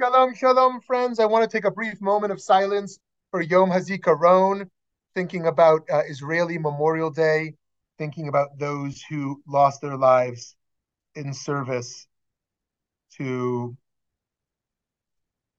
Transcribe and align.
Shalom, 0.00 0.34
shalom, 0.34 0.80
friends. 0.80 1.20
I 1.20 1.26
want 1.26 1.48
to 1.48 1.56
take 1.56 1.64
a 1.64 1.70
brief 1.70 2.00
moment 2.00 2.32
of 2.32 2.40
silence 2.40 2.98
for 3.30 3.40
Yom 3.40 3.70
HaZikaron, 3.70 4.68
thinking 5.14 5.46
about 5.46 5.82
uh, 5.88 6.02
Israeli 6.08 6.58
Memorial 6.58 7.10
Day, 7.10 7.54
thinking 7.98 8.26
about 8.26 8.58
those 8.58 9.00
who 9.08 9.40
lost 9.46 9.80
their 9.80 9.96
lives 9.96 10.56
in 11.14 11.32
service 11.32 12.08
to 13.18 13.76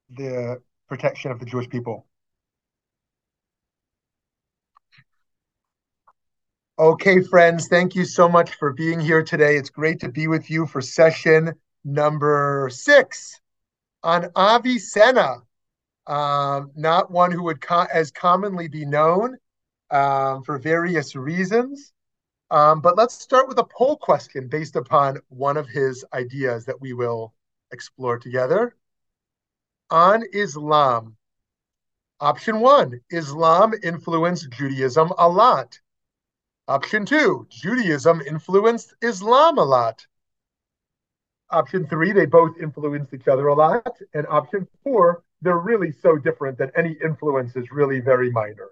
the 0.10 0.62
protection 0.88 1.32
of 1.32 1.40
the 1.40 1.46
Jewish 1.46 1.70
people. 1.70 2.06
Okay, 6.78 7.22
friends, 7.22 7.68
thank 7.70 7.96
you 7.96 8.04
so 8.04 8.28
much 8.28 8.56
for 8.56 8.74
being 8.74 9.00
here 9.00 9.24
today. 9.24 9.56
It's 9.56 9.70
great 9.70 10.00
to 10.02 10.10
be 10.10 10.28
with 10.28 10.50
you 10.50 10.66
for 10.66 10.82
session 10.82 11.54
number 11.86 12.70
six 12.72 13.40
on 14.04 14.30
Avicenna, 14.36 15.38
um, 16.06 16.72
not 16.76 17.10
one 17.10 17.32
who 17.32 17.44
would 17.44 17.62
co- 17.62 17.88
as 17.94 18.12
commonly 18.12 18.68
be 18.68 18.86
known 18.86 19.38
um, 19.90 20.44
for 20.44 20.60
various 20.60 21.16
reasons. 21.16 21.94
Um, 22.52 22.82
but 22.82 22.98
let's 22.98 23.16
start 23.16 23.48
with 23.48 23.58
a 23.58 23.64
poll 23.64 23.98
question 23.98 24.48
based 24.48 24.76
upon 24.76 25.20
one 25.30 25.58
of 25.58 25.68
his 25.68 26.06
ideas 26.14 26.66
that 26.66 26.80
we 26.80 26.94
will 26.94 27.34
explore 27.72 28.20
together. 28.20 28.76
On 29.92 30.24
Islam, 30.34 31.16
option 32.20 32.60
one 32.60 33.02
Islam 33.12 33.74
influenced 33.84 34.50
Judaism 34.50 35.12
a 35.18 35.30
lot. 35.30 35.80
Option 36.68 37.06
two 37.06 37.46
Judaism 37.50 38.22
influenced 38.22 38.96
Islam 39.02 39.58
a 39.60 39.64
lot. 39.64 40.08
Option 41.52 41.86
three, 41.88 42.12
they 42.12 42.26
both 42.26 42.58
influenced 42.60 43.14
each 43.14 43.28
other 43.28 43.48
a 43.48 43.54
lot. 43.54 44.02
And 44.16 44.26
option 44.28 44.68
four, 44.84 45.24
they're 45.42 45.60
really 45.60 45.92
so 45.92 46.18
different 46.18 46.58
that 46.58 46.72
any 46.76 46.98
influence 47.04 47.56
is 47.56 47.72
really 47.72 48.00
very 48.00 48.32
minor. 48.32 48.70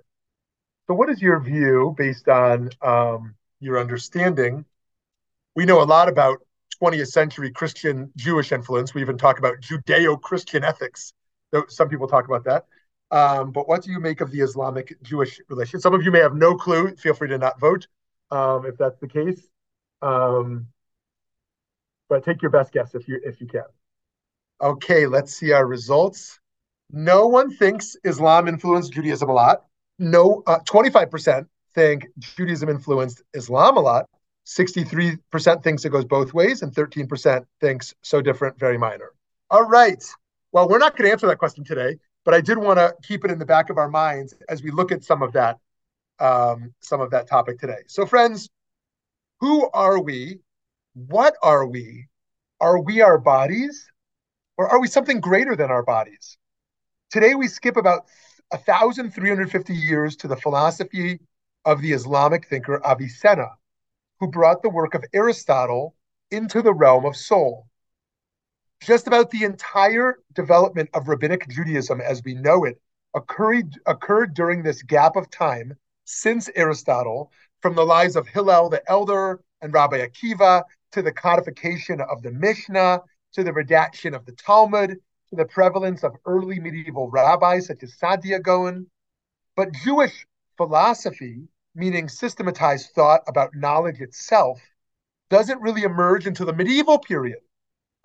So, 0.87 0.95
what 0.95 1.09
is 1.09 1.21
your 1.21 1.39
view 1.39 1.93
based 1.97 2.27
on 2.27 2.71
um, 2.81 3.35
your 3.59 3.79
understanding? 3.79 4.65
We 5.55 5.65
know 5.65 5.81
a 5.81 5.85
lot 5.85 6.09
about 6.09 6.41
20th 6.83 7.07
century 7.07 7.49
Christian 7.49 8.11
Jewish 8.17 8.51
influence. 8.51 8.93
We 8.93 9.01
even 9.01 9.17
talk 9.17 9.39
about 9.39 9.61
Judeo 9.61 10.19
Christian 10.19 10.65
ethics. 10.65 11.13
Some 11.69 11.87
people 11.87 12.07
talk 12.07 12.25
about 12.25 12.43
that. 12.43 12.65
Um, 13.09 13.51
but 13.51 13.69
what 13.69 13.83
do 13.83 13.91
you 13.91 13.99
make 13.99 14.19
of 14.19 14.31
the 14.31 14.41
Islamic 14.41 15.01
Jewish 15.01 15.39
relation? 15.47 15.79
Some 15.79 15.93
of 15.93 16.03
you 16.03 16.11
may 16.11 16.19
have 16.19 16.35
no 16.35 16.55
clue. 16.55 16.93
Feel 16.95 17.13
free 17.13 17.29
to 17.29 17.37
not 17.37 17.57
vote 17.59 17.87
um, 18.31 18.65
if 18.65 18.77
that's 18.77 18.99
the 18.99 19.07
case. 19.07 19.47
Um, 20.01 20.67
but 22.09 22.25
take 22.25 22.41
your 22.41 22.51
best 22.51 22.73
guess 22.73 22.95
if 22.95 23.07
you 23.07 23.21
if 23.23 23.39
you 23.39 23.47
can. 23.47 23.63
Okay, 24.61 25.07
let's 25.07 25.33
see 25.33 25.53
our 25.53 25.65
results. 25.65 26.39
No 26.91 27.27
one 27.27 27.55
thinks 27.55 27.95
Islam 28.03 28.47
influenced 28.47 28.91
Judaism 28.91 29.29
a 29.29 29.33
lot. 29.33 29.65
No, 29.99 30.43
uh, 30.47 30.59
25% 30.59 31.47
think 31.73 32.07
Judaism 32.19 32.67
influenced 32.67 33.21
Islam 33.33 33.77
a 33.77 33.79
lot. 33.79 34.09
63% 34.45 35.63
thinks 35.63 35.85
it 35.85 35.89
goes 35.89 36.05
both 36.05 36.33
ways, 36.33 36.61
and 36.61 36.73
13% 36.73 37.45
thinks 37.61 37.93
so 38.01 38.21
different, 38.21 38.59
very 38.59 38.77
minor. 38.77 39.11
All 39.49 39.63
right. 39.63 40.03
Well, 40.51 40.67
we're 40.67 40.79
not 40.79 40.97
going 40.97 41.07
to 41.07 41.11
answer 41.11 41.27
that 41.27 41.37
question 41.37 41.63
today, 41.63 41.97
but 42.25 42.33
I 42.33 42.41
did 42.41 42.57
want 42.57 42.77
to 42.77 42.93
keep 43.03 43.25
it 43.25 43.31
in 43.31 43.39
the 43.39 43.45
back 43.45 43.69
of 43.69 43.77
our 43.77 43.89
minds 43.89 44.33
as 44.49 44.61
we 44.61 44.71
look 44.71 44.91
at 44.91 45.03
some 45.03 45.21
of 45.21 45.33
that, 45.33 45.59
um, 46.19 46.73
some 46.81 47.01
of 47.01 47.11
that 47.11 47.27
topic 47.27 47.59
today. 47.59 47.79
So, 47.87 48.05
friends, 48.05 48.49
who 49.39 49.69
are 49.73 50.01
we 50.01 50.39
what 50.93 51.35
are 51.41 51.65
we? 51.65 52.07
Are 52.59 52.79
we 52.79 53.01
our 53.01 53.17
bodies? 53.17 53.89
Or 54.57 54.69
are 54.69 54.79
we 54.79 54.87
something 54.87 55.19
greater 55.19 55.55
than 55.55 55.71
our 55.71 55.83
bodies? 55.83 56.37
Today 57.09 57.33
we 57.35 57.47
skip 57.47 57.77
about 57.77 58.05
1,350 58.49 59.73
years 59.73 60.15
to 60.17 60.27
the 60.27 60.35
philosophy 60.35 61.19
of 61.65 61.81
the 61.81 61.93
Islamic 61.93 62.47
thinker 62.47 62.79
Avicenna, 62.85 63.47
who 64.23 64.29
brought 64.29 64.61
the 64.61 64.69
work 64.69 64.93
of 64.93 65.03
Aristotle 65.11 65.93
into 66.31 66.61
the 66.61 66.73
realm 66.73 67.05
of 67.05 67.13
soul. 67.13 67.67
Just 68.81 69.05
about 69.05 69.31
the 69.31 69.43
entire 69.43 70.19
development 70.31 70.89
of 70.93 71.09
rabbinic 71.09 71.49
Judaism 71.49 71.99
as 71.99 72.23
we 72.23 72.33
know 72.33 72.63
it 72.63 72.79
occurred, 73.13 73.77
occurred 73.85 74.33
during 74.33 74.63
this 74.63 74.81
gap 74.81 75.17
of 75.17 75.29
time 75.29 75.73
since 76.05 76.49
Aristotle, 76.55 77.33
from 77.61 77.75
the 77.75 77.83
lives 77.83 78.15
of 78.15 78.25
Hillel 78.25 78.69
the 78.69 78.81
Elder 78.89 79.41
and 79.61 79.73
Rabbi 79.73 79.99
Akiva 80.07 80.63
to 80.93 81.01
the 81.01 81.11
codification 81.11 81.99
of 81.99 82.21
the 82.21 82.31
Mishnah, 82.31 83.01
to 83.33 83.43
the 83.43 83.51
redaction 83.51 84.13
of 84.13 84.25
the 84.25 84.31
Talmud, 84.31 84.91
to 85.31 85.35
the 85.35 85.43
prevalence 85.43 86.01
of 86.01 86.15
early 86.25 86.61
medieval 86.61 87.09
rabbis 87.09 87.65
such 87.65 87.83
as 87.83 87.97
Saadia 87.97 88.41
Gaon. 88.41 88.87
But 89.57 89.73
Jewish 89.73 90.25
philosophy, 90.55 91.49
meaning 91.75 92.07
systematized 92.07 92.91
thought 92.91 93.21
about 93.27 93.55
knowledge 93.55 94.01
itself, 94.01 94.59
doesn't 95.29 95.61
really 95.61 95.83
emerge 95.83 96.27
until 96.27 96.45
the 96.45 96.53
medieval 96.53 96.99
period. 96.99 97.39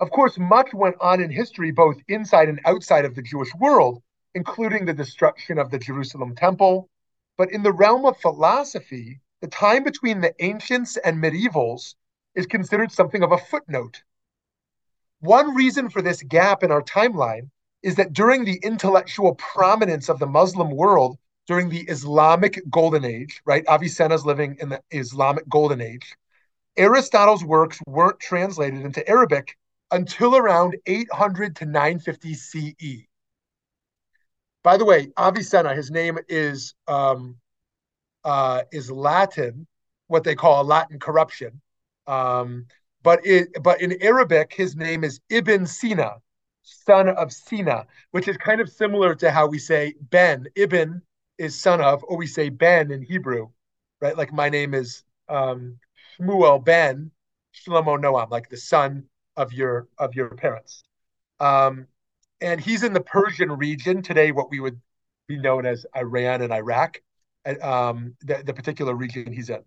Of 0.00 0.10
course, 0.10 0.38
much 0.38 0.72
went 0.72 0.96
on 1.00 1.20
in 1.20 1.30
history, 1.30 1.70
both 1.72 1.96
inside 2.08 2.48
and 2.48 2.60
outside 2.64 3.04
of 3.04 3.14
the 3.14 3.22
Jewish 3.22 3.54
world, 3.56 4.02
including 4.34 4.84
the 4.84 4.94
destruction 4.94 5.58
of 5.58 5.70
the 5.70 5.78
Jerusalem 5.78 6.36
temple. 6.36 6.88
But 7.36 7.50
in 7.52 7.62
the 7.62 7.72
realm 7.72 8.06
of 8.06 8.16
philosophy, 8.18 9.20
the 9.40 9.48
time 9.48 9.84
between 9.84 10.20
the 10.20 10.34
ancients 10.42 10.96
and 10.96 11.22
medievals 11.22 11.94
is 12.34 12.46
considered 12.46 12.92
something 12.92 13.22
of 13.22 13.32
a 13.32 13.38
footnote. 13.38 14.02
One 15.20 15.54
reason 15.54 15.90
for 15.90 16.00
this 16.00 16.22
gap 16.22 16.62
in 16.62 16.70
our 16.70 16.82
timeline 16.82 17.50
is 17.82 17.96
that 17.96 18.12
during 18.12 18.44
the 18.44 18.60
intellectual 18.62 19.34
prominence 19.34 20.08
of 20.08 20.18
the 20.18 20.26
Muslim 20.26 20.70
world 20.70 21.18
during 21.48 21.70
the 21.70 21.81
Islamic 21.88 22.60
Golden 22.70 23.06
Age, 23.06 23.41
right? 23.47 23.64
Avicenna 23.66 24.14
is 24.14 24.26
living 24.26 24.59
in 24.60 24.69
the 24.69 24.82
Islamic 24.91 25.48
Golden 25.48 25.81
Age. 25.81 26.14
Aristotle's 26.76 27.42
works 27.42 27.81
weren't 27.86 28.20
translated 28.20 28.82
into 28.82 29.06
Arabic 29.09 29.56
until 29.91 30.36
around 30.36 30.76
800 30.86 31.56
to 31.56 31.64
950 31.64 32.34
CE. 32.34 33.06
By 34.62 34.76
the 34.76 34.84
way, 34.84 35.09
Avicenna, 35.19 35.75
his 35.75 35.91
name 35.91 36.19
is 36.28 36.75
um, 36.86 37.36
uh, 38.25 38.62
is 38.70 38.91
Latin, 38.91 39.66
what 40.09 40.25
they 40.25 40.34
call 40.34 40.62
a 40.62 40.65
Latin 40.65 40.98
corruption. 40.98 41.62
Um, 42.06 42.66
but 43.03 43.25
it, 43.25 43.48
but 43.62 43.80
in 43.80 44.00
Arabic, 44.03 44.53
his 44.53 44.76
name 44.76 45.03
is 45.03 45.20
Ibn 45.30 45.65
Sina, 45.65 46.16
son 46.62 47.09
of 47.09 47.32
Sina, 47.32 47.86
which 48.10 48.28
is 48.28 48.36
kind 48.36 48.60
of 48.60 48.69
similar 48.69 49.15
to 49.15 49.30
how 49.30 49.47
we 49.47 49.59
say 49.59 49.94
Ben. 50.10 50.47
Ibn 50.54 51.00
is 51.38 51.59
son 51.59 51.81
of, 51.81 52.04
or 52.04 52.16
we 52.16 52.26
say 52.26 52.49
Ben 52.49 52.91
in 52.91 53.03
Hebrew, 53.03 53.49
right? 54.00 54.16
Like 54.16 54.32
my 54.32 54.49
name 54.49 54.75
is 54.75 55.04
um, 55.28 55.78
Shmuel 56.19 56.65
Ben 56.65 57.10
Shlomo 57.54 57.99
Noam, 57.99 58.31
like 58.31 58.49
the 58.49 58.56
son 58.56 59.04
of 59.37 59.53
your 59.53 59.88
of 59.98 60.15
your 60.15 60.31
parents. 60.31 60.84
Um, 61.41 61.87
and 62.41 62.60
he's 62.60 62.82
in 62.82 62.93
the 62.93 63.00
Persian 63.00 63.53
region 63.53 64.03
today, 64.03 64.32
what 64.32 64.50
we 64.50 64.60
would 64.60 64.81
be 65.27 65.38
known 65.38 65.66
as 65.66 65.87
Iran 65.97 66.43
and 66.43 66.53
Iraq, 66.53 67.00
um, 67.62 68.16
the, 68.22 68.43
the 68.44 68.54
particular 68.54 68.94
region 68.94 69.32
he's 69.32 69.50
in. 69.50 69.62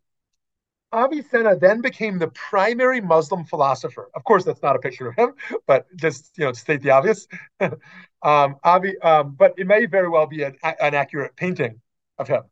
Avicenna 0.94 1.56
then 1.56 1.82
became 1.82 2.20
the 2.20 2.28
primary 2.30 3.00
Muslim 3.00 3.46
philosopher. 3.46 4.10
Of 4.14 4.24
course, 4.24 4.44
that's 4.44 4.62
not 4.62 4.76
a 4.76 4.80
picture 4.80 5.08
of 5.08 5.16
him, 5.16 5.34
but 5.66 5.88
just 5.96 6.38
you 6.38 6.46
know, 6.46 6.52
to 6.52 6.60
state 6.60 6.82
the 6.82 6.92
obvious. 6.92 7.28
um, 8.22 8.58
Avi, 8.64 9.00
um, 9.00 9.36
but 9.38 9.54
it 9.58 9.68
may 9.68 9.86
very 9.86 10.10
well 10.10 10.28
be 10.28 10.44
an, 10.44 10.58
an 10.64 10.94
accurate 10.94 11.36
painting 11.36 11.82
of 12.18 12.28
him. 12.28 12.44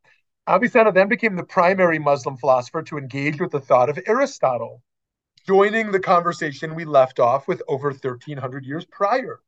Avicenna 0.47 0.91
then 0.91 1.09
became 1.09 1.35
the 1.35 1.43
primary 1.43 1.99
Muslim 1.99 2.37
philosopher 2.37 2.81
to 2.83 2.97
engage 2.97 3.39
with 3.39 3.51
the 3.51 3.59
thought 3.59 3.89
of 3.89 3.99
Aristotle, 4.07 4.81
joining 5.45 5.91
the 5.91 5.99
conversation 5.99 6.75
we 6.75 6.85
left 6.85 7.19
off 7.19 7.47
with 7.47 7.61
over 7.67 7.89
1,300 7.89 8.65
years 8.65 8.85
prior. 8.85 9.41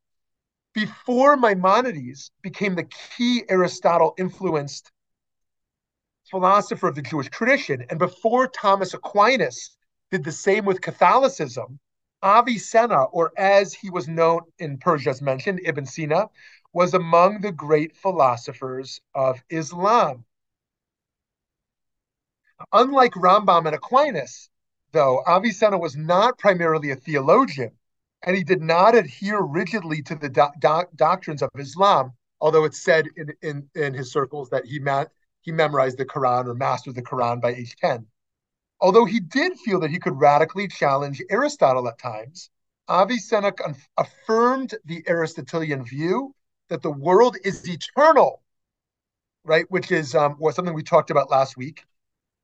Before 0.74 1.36
Maimonides 1.38 2.32
became 2.42 2.76
the 2.76 2.88
key 3.18 3.44
Aristotle 3.50 4.14
influenced 4.18 4.92
philosopher 6.32 6.88
of 6.88 6.96
the 6.96 7.04
Jewish 7.04 7.30
tradition. 7.30 7.86
And 7.90 8.00
before 8.00 8.48
Thomas 8.48 8.94
Aquinas 8.96 9.76
did 10.12 10.24
the 10.24 10.32
same 10.32 10.66
with 10.66 10.82
Catholicism, 10.82 11.80
Avicenna, 12.24 13.04
or 13.06 13.34
as 13.38 13.74
he 13.74 13.90
was 13.92 14.08
known 14.08 14.42
in 14.60 14.78
Persia, 14.80 15.12
as 15.12 15.22
mentioned, 15.22 15.62
Ibn 15.66 15.86
Sina, 15.86 16.30
was 16.74 16.94
among 16.96 17.42
the 17.42 17.52
great 17.52 17.98
philosophers 17.98 19.02
of 19.16 19.44
Islam. 19.50 20.26
Unlike 22.74 23.14
Rambam 23.14 23.66
and 23.66 23.76
Aquinas, 23.76 24.50
though, 24.92 25.24
Avicenna 25.28 25.78
was 25.78 25.96
not 25.96 26.38
primarily 26.38 26.92
a 26.92 26.96
theologian. 26.96 27.78
and 28.24 28.38
he 28.38 28.44
did 28.46 28.62
not 28.62 28.96
adhere 28.96 29.42
rigidly 29.42 30.02
to 30.04 30.16
the 30.16 30.30
do- 30.30 30.52
do- 30.60 30.88
doctrines 30.96 31.44
of 31.44 31.50
Islam, 31.60 32.14
although 32.42 32.66
it's 32.66 32.84
said 32.84 33.08
in, 33.18 33.34
in, 33.44 33.70
in 33.76 33.94
his 33.96 34.12
circles 34.14 34.50
that 34.52 34.66
he, 34.66 34.80
ma- 34.80 35.06
he 35.42 35.52
memorized 35.52 35.98
the 35.98 36.06
Quran 36.06 36.48
or 36.48 36.54
mastered 36.54 36.96
the 36.96 37.02
Quran 37.02 37.42
by 37.42 37.54
age 37.54 37.76
10. 37.78 38.08
Although 38.80 39.06
he 39.06 39.20
did 39.20 39.60
feel 39.60 39.80
that 39.82 39.92
he 39.92 40.00
could 40.00 40.20
radically 40.20 40.68
challenge 40.68 41.22
Aristotle 41.30 41.88
at 41.88 42.00
times, 42.00 42.50
Avicenna 42.90 43.54
affirmed 43.98 44.76
the 44.86 45.04
Aristotelian 45.08 45.84
view 45.84 46.34
that 46.70 46.82
the 46.82 46.92
world 46.92 47.38
is 47.44 47.68
eternal, 47.70 48.42
right? 49.44 49.66
Which 49.70 49.92
is 49.92 50.16
um, 50.16 50.36
was 50.40 50.56
something 50.56 50.74
we 50.74 50.84
talked 50.84 51.12
about 51.12 51.30
last 51.30 51.58
week. 51.58 51.84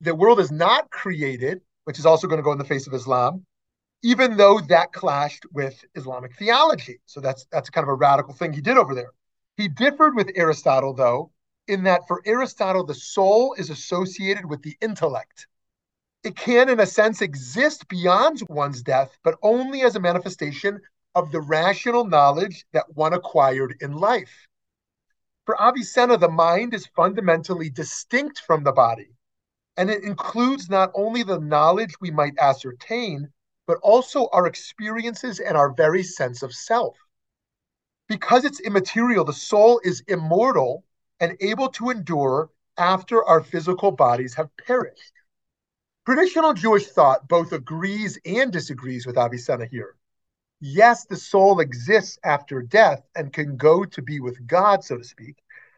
The 0.02 0.14
world 0.14 0.40
is 0.40 0.52
not 0.52 0.92
created, 0.92 1.62
which 1.86 1.98
is 1.98 2.06
also 2.06 2.28
going 2.28 2.38
to 2.38 2.44
go 2.44 2.52
in 2.52 2.60
the 2.60 2.66
face 2.66 2.88
of 2.88 2.94
Islam, 2.94 3.46
even 4.04 4.38
though 4.38 4.60
that 4.60 4.94
clashed 4.94 5.46
with 5.52 5.84
Islamic 5.96 6.36
theology. 6.38 7.00
So 7.06 7.20
that's 7.20 7.46
that's 7.52 7.70
kind 7.70 7.84
of 7.84 7.90
a 7.90 7.96
radical 7.96 8.34
thing 8.34 8.54
he 8.54 8.62
did 8.62 8.78
over 8.78 8.94
there. 8.94 9.12
He 9.58 9.68
differed 9.68 10.16
with 10.16 10.32
Aristotle, 10.36 10.94
though, 10.94 11.32
in 11.68 11.84
that 11.84 12.08
for 12.08 12.22
Aristotle, 12.26 12.86
the 12.86 12.94
soul 12.94 13.54
is 13.58 13.70
associated 13.70 14.46
with 14.46 14.62
the 14.62 14.78
intellect. 14.82 15.48
It 16.24 16.36
can, 16.36 16.70
in 16.70 16.80
a 16.80 16.86
sense, 16.86 17.22
exist 17.22 17.88
beyond 17.88 18.42
one's 18.50 18.82
death, 18.82 19.18
but 19.24 19.38
only 19.42 19.82
as 19.82 19.96
a 19.96 20.00
manifestation 20.00 20.82
of 21.16 21.32
the 21.32 21.42
rational 21.42 22.06
knowledge 22.06 22.66
that 22.74 22.96
one 22.96 23.14
acquired 23.14 23.76
in 23.82 23.94
life. 23.94 24.48
For 25.46 25.56
Avicenna, 25.62 26.18
the 26.18 26.30
mind 26.30 26.74
is 26.74 26.88
fundamentally 26.96 27.70
distinct 27.70 28.40
from 28.40 28.64
the 28.64 28.74
body, 28.74 29.16
and 29.78 29.90
it 29.90 30.04
includes 30.04 30.70
not 30.70 30.92
only 30.94 31.24
the 31.24 31.40
knowledge 31.40 31.96
we 32.02 32.12
might 32.12 32.38
ascertain, 32.40 33.32
but 33.66 33.78
also 33.82 34.28
our 34.34 34.48
experiences 34.48 35.40
and 35.40 35.56
our 35.56 35.74
very 35.74 36.04
sense 36.04 36.44
of 36.44 36.54
self. 36.54 36.98
Because 38.08 38.46
it's 38.46 38.60
immaterial, 38.60 39.26
the 39.26 39.34
soul 39.34 39.80
is 39.84 40.04
immortal 40.08 40.84
and 41.20 41.38
able 41.40 41.70
to 41.70 41.90
endure 41.90 42.50
after 42.78 43.24
our 43.24 43.42
physical 43.42 43.92
bodies 43.92 44.34
have 44.36 44.50
perished. 44.66 45.14
Traditional 46.06 46.54
Jewish 46.54 46.88
thought 46.88 47.28
both 47.28 47.52
agrees 47.52 48.20
and 48.26 48.52
disagrees 48.52 49.06
with 49.06 49.18
Avicenna 49.18 49.66
here. 49.66 49.96
Yes, 50.60 51.06
the 51.06 51.18
soul 51.18 51.60
exists 51.60 52.18
after 52.24 52.62
death 52.62 53.04
and 53.16 53.34
can 53.34 53.58
go 53.58 53.84
to 53.84 54.02
be 54.02 54.20
with 54.20 54.48
God, 54.48 54.84
so 54.84 54.98
to 54.98 55.04
speak. 55.04 55.38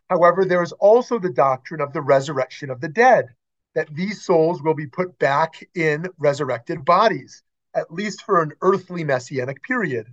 However, 0.10 0.46
there 0.46 0.64
is 0.64 0.72
also 0.74 1.20
the 1.20 1.32
doctrine 1.32 1.82
of 1.82 1.94
the 1.94 2.02
resurrection 2.02 2.70
of 2.70 2.82
the 2.82 2.88
dead, 2.88 3.30
that 3.76 3.94
these 3.94 4.24
souls 4.24 4.62
will 4.62 4.74
be 4.74 4.88
put 4.88 5.18
back 5.20 5.68
in 5.76 6.08
resurrected 6.18 6.86
bodies 6.86 7.44
at 7.76 7.92
least 7.94 8.24
for 8.24 8.42
an 8.42 8.52
earthly 8.62 9.04
messianic 9.04 9.62
period. 9.64 10.08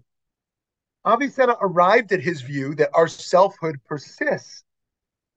Avicenna 1.06 1.56
arrived 1.60 2.12
at 2.12 2.20
his 2.20 2.42
view 2.42 2.74
that 2.74 2.90
our 2.94 3.08
selfhood 3.08 3.80
persists 3.84 4.64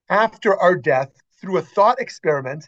after 0.09 0.57
our 0.57 0.75
death 0.75 1.11
through 1.39 1.57
a 1.57 1.61
thought 1.61 1.99
experiment 1.99 2.67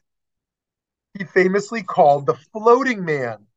he 1.18 1.26
famously 1.26 1.84
called 1.84 2.26
the 2.26 2.36
floating 2.36 3.04
man, 3.04 3.48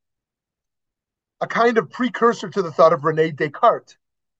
a 1.40 1.46
kind 1.46 1.78
of 1.78 1.90
precursor 1.90 2.48
to 2.48 2.62
the 2.62 2.72
thought 2.72 2.92
of 2.92 3.04
Rene 3.04 3.30
Descartes, 3.30 3.96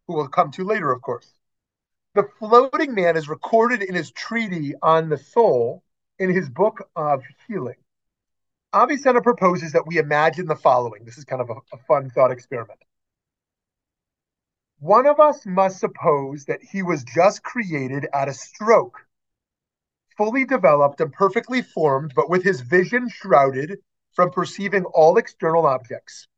who 0.06 0.14
we'll 0.14 0.28
come 0.28 0.50
to 0.52 0.64
later, 0.64 0.90
of 0.90 1.00
course. 1.00 1.32
The 2.14 2.28
floating 2.38 2.94
man 2.94 3.16
is 3.16 3.28
recorded 3.28 3.82
in 3.82 3.94
his 3.94 4.10
treatise 4.10 4.74
on 4.82 5.08
the 5.08 5.18
soul 5.18 5.82
in 6.18 6.30
his 6.30 6.48
book 6.48 6.88
of 6.96 7.22
healing. 7.46 7.76
Avicenna 8.74 9.20
proposes 9.22 9.72
that 9.72 9.86
we 9.86 9.98
imagine 9.98 10.46
the 10.46 10.56
following. 10.56 11.04
This 11.04 11.18
is 11.18 11.24
kind 11.24 11.42
of 11.42 11.50
a, 11.50 11.54
a 11.72 11.78
fun 11.86 12.10
thought 12.10 12.32
experiment. 12.32 12.80
One 14.80 15.06
of 15.06 15.20
us 15.20 15.46
must 15.46 15.78
suppose 15.78 16.46
that 16.46 16.62
he 16.62 16.82
was 16.82 17.04
just 17.04 17.42
created 17.42 18.08
at 18.12 18.28
a 18.28 18.34
stroke, 18.34 19.06
fully 20.16 20.44
developed 20.44 21.00
and 21.00 21.12
perfectly 21.12 21.62
formed, 21.62 22.12
but 22.14 22.30
with 22.30 22.42
his 22.42 22.60
vision 22.60 23.08
shrouded 23.08 23.78
from 24.12 24.30
perceiving 24.30 24.84
all 24.84 25.16
external 25.16 25.66
objects, 25.66 26.28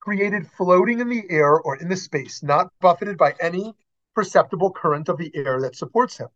created 0.00 0.46
floating 0.46 1.00
in 1.00 1.08
the 1.08 1.24
air 1.30 1.58
or 1.60 1.76
in 1.76 1.88
the 1.88 1.96
space, 1.96 2.42
not 2.42 2.72
buffeted 2.80 3.16
by 3.16 3.34
any 3.40 3.74
perceptible 4.14 4.70
current 4.70 5.08
of 5.08 5.18
the 5.18 5.34
air 5.34 5.60
that 5.60 5.76
supports 5.76 6.18
him. 6.18 6.28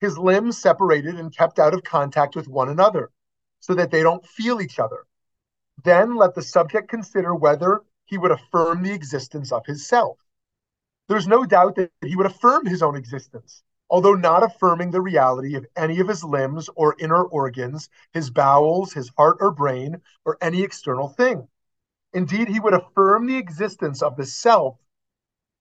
His 0.00 0.16
limbs 0.16 0.58
separated 0.58 1.18
and 1.18 1.36
kept 1.36 1.58
out 1.58 1.74
of 1.74 1.82
contact 1.82 2.36
with 2.36 2.48
one 2.48 2.68
another 2.68 3.10
so 3.60 3.74
that 3.74 3.90
they 3.90 4.02
don't 4.02 4.24
feel 4.24 4.60
each 4.60 4.78
other. 4.78 5.04
Then 5.84 6.16
let 6.16 6.34
the 6.34 6.42
subject 6.42 6.88
consider 6.88 7.34
whether 7.34 7.82
he 8.06 8.18
would 8.18 8.30
affirm 8.30 8.82
the 8.82 8.92
existence 8.92 9.52
of 9.52 9.66
his 9.66 9.86
self. 9.86 10.18
There's 11.08 11.26
no 11.26 11.44
doubt 11.44 11.76
that 11.76 11.90
he 12.04 12.16
would 12.16 12.26
affirm 12.26 12.66
his 12.66 12.82
own 12.82 12.96
existence, 12.96 13.62
although 13.90 14.14
not 14.14 14.42
affirming 14.42 14.90
the 14.90 15.00
reality 15.00 15.54
of 15.54 15.66
any 15.76 16.00
of 16.00 16.08
his 16.08 16.22
limbs 16.22 16.68
or 16.74 16.96
inner 16.98 17.22
organs, 17.22 17.88
his 18.12 18.30
bowels, 18.30 18.92
his 18.92 19.10
heart 19.16 19.38
or 19.40 19.50
brain, 19.50 20.00
or 20.24 20.36
any 20.40 20.62
external 20.62 21.08
thing. 21.08 21.48
Indeed, 22.12 22.48
he 22.48 22.60
would 22.60 22.74
affirm 22.74 23.26
the 23.26 23.36
existence 23.36 24.02
of 24.02 24.16
the 24.16 24.26
self 24.26 24.76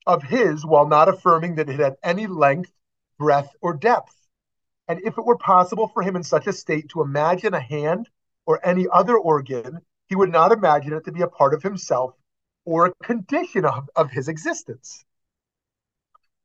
of 0.06 0.24
his 0.24 0.66
while 0.66 0.88
not 0.88 1.10
affirming 1.10 1.56
that 1.56 1.70
it 1.70 1.80
had 1.80 1.98
any 2.04 2.28
length, 2.28 2.72
breadth, 3.18 3.54
or 3.62 3.74
depth. 3.74 4.16
And 4.88 5.02
if 5.02 5.18
it 5.18 5.26
were 5.26 5.38
possible 5.38 5.90
for 5.90 6.02
him 6.02 6.16
in 6.16 6.24
such 6.24 6.48
a 6.48 6.54
state 6.54 6.90
to 6.90 7.02
imagine 7.02 7.54
a 7.54 7.60
hand 7.60 8.10
or 8.46 8.66
any 8.66 8.88
other 8.92 9.18
organ, 9.18 9.82
he 10.08 10.16
would 10.16 10.32
not 10.32 10.54
imagine 10.54 10.94
it 10.94 11.04
to 11.06 11.12
be 11.12 11.22
a 11.22 11.28
part 11.28 11.54
of 11.54 11.62
himself 11.62 12.14
or 12.64 12.86
a 12.86 12.94
condition 13.04 13.66
of, 13.66 13.90
of 13.96 14.12
his 14.12 14.30
existence. 14.30 15.04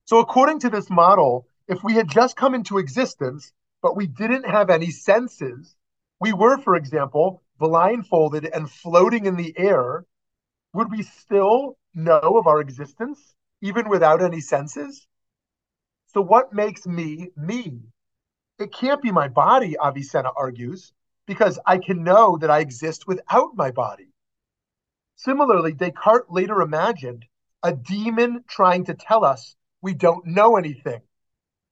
So, 0.04 0.18
according 0.18 0.58
to 0.60 0.70
this 0.70 0.90
model, 0.90 1.46
if 1.72 1.82
we 1.82 1.94
had 1.94 2.08
just 2.08 2.36
come 2.36 2.54
into 2.54 2.78
existence, 2.78 3.52
but 3.80 3.96
we 3.96 4.06
didn't 4.06 4.48
have 4.48 4.70
any 4.70 4.90
senses, 4.90 5.74
we 6.20 6.32
were, 6.32 6.58
for 6.58 6.76
example, 6.76 7.42
blindfolded 7.58 8.44
and 8.44 8.70
floating 8.70 9.26
in 9.26 9.36
the 9.36 9.54
air, 9.58 10.04
would 10.74 10.90
we 10.90 11.02
still 11.02 11.76
know 11.94 12.38
of 12.38 12.46
our 12.46 12.60
existence, 12.60 13.34
even 13.60 13.88
without 13.88 14.22
any 14.22 14.40
senses? 14.40 15.06
So, 16.08 16.20
what 16.20 16.52
makes 16.52 16.86
me 16.86 17.30
me? 17.36 17.80
It 18.58 18.72
can't 18.72 19.02
be 19.02 19.10
my 19.10 19.28
body, 19.28 19.76
Avicenna 19.82 20.30
argues, 20.36 20.92
because 21.26 21.58
I 21.66 21.78
can 21.78 22.04
know 22.04 22.36
that 22.38 22.50
I 22.50 22.60
exist 22.60 23.06
without 23.06 23.56
my 23.56 23.70
body. 23.70 24.08
Similarly, 25.16 25.72
Descartes 25.72 26.30
later 26.30 26.60
imagined 26.60 27.24
a 27.62 27.72
demon 27.72 28.44
trying 28.46 28.84
to 28.84 28.94
tell 28.94 29.24
us 29.24 29.56
we 29.80 29.94
don't 29.94 30.26
know 30.26 30.56
anything. 30.56 31.00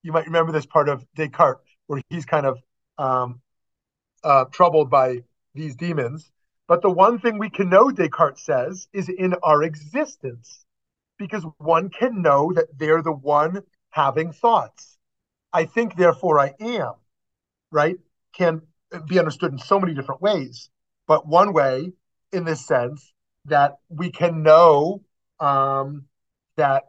You 0.02 0.12
might 0.12 0.26
remember 0.26 0.52
this 0.52 0.66
part 0.66 0.88
of 0.88 1.04
Descartes, 1.14 1.61
where 1.87 2.02
he's 2.09 2.25
kind 2.25 2.47
of 2.47 2.59
um, 2.99 3.40
uh, 4.25 4.47
troubled 4.47 4.90
by 4.90 5.23
these 5.54 5.76
demons. 5.76 6.30
But 6.69 6.83
the 6.83 6.90
one 6.90 7.19
thing 7.19 7.38
we 7.38 7.50
can 7.50 7.69
know, 7.69 7.90
Descartes 7.90 8.45
says, 8.45 8.88
is 8.92 9.09
in 9.09 9.35
our 9.42 9.62
existence, 9.62 10.64
because 11.19 11.45
one 11.59 11.90
can 11.90 12.23
know 12.23 12.52
that 12.54 12.66
they're 12.78 13.02
the 13.02 13.12
one 13.12 13.62
having 13.90 14.33
thoughts. 14.33 14.97
I 15.52 15.64
think, 15.64 15.97
therefore 15.97 16.38
I 16.38 16.54
am, 16.61 16.92
right, 17.73 17.97
can 18.33 18.62
be 19.09 19.19
understood 19.19 19.52
in 19.52 19.59
so 19.59 19.80
many 19.80 19.95
different 19.95 20.23
ways. 20.23 20.71
But 21.07 21.26
one 21.26 21.52
way, 21.52 21.92
in 22.33 22.45
this 22.45 22.64
sense, 22.66 23.12
that 23.47 23.78
we 23.88 24.11
can 24.11 24.42
know 24.42 25.02
um, 25.40 26.04
that 26.57 26.85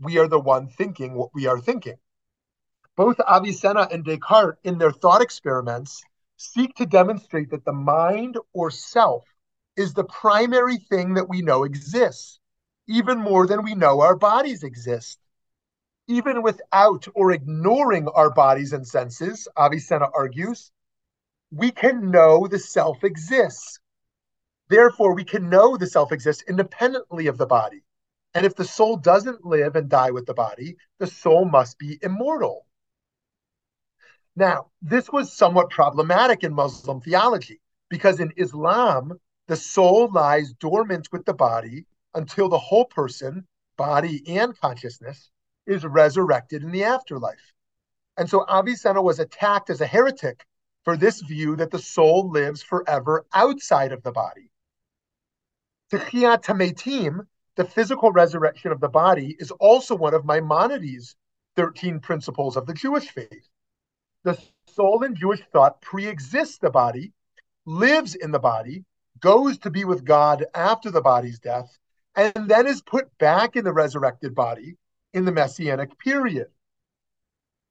we 0.00 0.18
are 0.18 0.28
the 0.28 0.40
one 0.40 0.68
thinking 0.68 1.14
what 1.14 1.30
we 1.34 1.46
are 1.46 1.60
thinking. 1.60 1.96
Both 2.96 3.20
Avicenna 3.20 3.88
and 3.90 4.04
Descartes, 4.04 4.58
in 4.64 4.78
their 4.78 4.92
thought 4.92 5.22
experiments, 5.22 6.02
seek 6.36 6.74
to 6.76 6.86
demonstrate 6.86 7.50
that 7.50 7.64
the 7.64 7.72
mind 7.72 8.38
or 8.52 8.70
self 8.70 9.24
is 9.76 9.94
the 9.94 10.04
primary 10.04 10.78
thing 10.78 11.14
that 11.14 11.28
we 11.28 11.42
know 11.42 11.64
exists, 11.64 12.40
even 12.88 13.18
more 13.18 13.46
than 13.46 13.62
we 13.62 13.74
know 13.74 14.00
our 14.00 14.16
bodies 14.16 14.62
exist 14.62 15.18
even 16.08 16.42
without 16.42 17.06
or 17.14 17.32
ignoring 17.32 18.08
our 18.08 18.30
bodies 18.30 18.72
and 18.72 18.86
senses, 18.86 19.48
Avicenna 19.58 20.08
argues, 20.14 20.70
we 21.50 21.70
can 21.70 22.10
know 22.10 22.46
the 22.46 22.58
self 22.58 23.02
exists. 23.02 23.80
Therefore, 24.68 25.14
we 25.14 25.24
can 25.24 25.48
know 25.48 25.76
the 25.76 25.86
self 25.86 26.12
exists 26.12 26.44
independently 26.48 27.26
of 27.26 27.38
the 27.38 27.46
body. 27.46 27.82
And 28.34 28.44
if 28.44 28.54
the 28.54 28.64
soul 28.64 28.96
doesn't 28.96 29.44
live 29.44 29.76
and 29.76 29.88
die 29.88 30.10
with 30.10 30.26
the 30.26 30.34
body, 30.34 30.76
the 30.98 31.06
soul 31.06 31.44
must 31.44 31.78
be 31.78 31.98
immortal. 32.02 32.65
Now, 34.36 34.70
this 34.82 35.10
was 35.10 35.32
somewhat 35.32 35.70
problematic 35.70 36.44
in 36.44 36.52
Muslim 36.52 37.00
theology 37.00 37.60
because 37.88 38.20
in 38.20 38.32
Islam, 38.36 39.18
the 39.48 39.56
soul 39.56 40.10
lies 40.12 40.52
dormant 40.52 41.08
with 41.10 41.24
the 41.24 41.32
body 41.32 41.86
until 42.14 42.50
the 42.50 42.58
whole 42.58 42.84
person, 42.84 43.46
body 43.78 44.22
and 44.28 44.58
consciousness, 44.60 45.30
is 45.66 45.86
resurrected 45.86 46.62
in 46.62 46.70
the 46.70 46.84
afterlife. 46.84 47.52
And 48.18 48.28
so 48.28 48.44
Avicenna 48.48 49.00
was 49.00 49.18
attacked 49.20 49.70
as 49.70 49.80
a 49.80 49.86
heretic 49.86 50.44
for 50.84 50.96
this 50.98 51.20
view 51.22 51.56
that 51.56 51.70
the 51.70 51.78
soul 51.78 52.30
lives 52.30 52.62
forever 52.62 53.24
outside 53.32 53.92
of 53.92 54.02
the 54.02 54.12
body. 54.12 54.50
Tametim, 55.90 57.26
the 57.56 57.64
physical 57.64 58.12
resurrection 58.12 58.70
of 58.70 58.80
the 58.80 58.88
body 58.88 59.34
is 59.38 59.50
also 59.52 59.94
one 59.94 60.14
of 60.14 60.26
Maimonides' 60.26 61.16
13 61.56 62.00
principles 62.00 62.56
of 62.56 62.66
the 62.66 62.74
Jewish 62.74 63.10
faith. 63.10 63.48
The 64.26 64.36
soul 64.66 65.04
in 65.04 65.14
Jewish 65.14 65.40
thought 65.52 65.80
pre-exists 65.80 66.58
the 66.58 66.68
body, 66.68 67.12
lives 67.64 68.16
in 68.16 68.32
the 68.32 68.40
body, 68.40 68.84
goes 69.20 69.56
to 69.58 69.70
be 69.70 69.84
with 69.84 70.04
God 70.04 70.44
after 70.52 70.90
the 70.90 71.00
body's 71.00 71.38
death, 71.38 71.78
and 72.16 72.48
then 72.48 72.66
is 72.66 72.82
put 72.82 73.16
back 73.18 73.54
in 73.54 73.62
the 73.62 73.72
resurrected 73.72 74.34
body 74.34 74.78
in 75.14 75.26
the 75.26 75.30
messianic 75.30 75.96
period. 76.00 76.48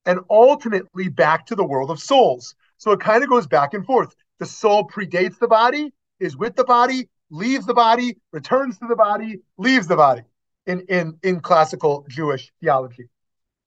And 0.06 0.22
ultimately 0.30 1.10
back 1.10 1.46
to 1.48 1.56
the 1.56 1.66
world 1.66 1.92
of 1.92 2.00
souls. 2.00 2.56
So 2.78 2.92
it 2.94 3.02
kind 3.02 3.22
of 3.22 3.30
goes 3.30 3.48
back 3.48 3.74
and 3.74 3.86
forth. 3.86 4.16
The 4.40 4.46
soul 4.46 4.88
predates 4.88 5.38
the 5.38 5.50
body, 5.50 5.94
is 6.22 6.38
with 6.38 6.56
the 6.56 6.64
body, 6.64 7.10
leaves 7.32 7.66
the 7.66 7.74
body, 7.74 8.16
returns 8.32 8.78
to 8.78 8.88
the 8.88 8.96
body, 8.96 9.42
leaves 9.58 9.88
the 9.88 9.98
body 9.98 10.22
in, 10.68 10.86
in, 10.88 11.18
in 11.22 11.42
classical 11.42 12.06
Jewish 12.08 12.54
theology. 12.62 13.10